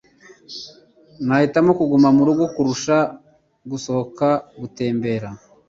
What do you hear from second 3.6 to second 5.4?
gusohoka gutembera.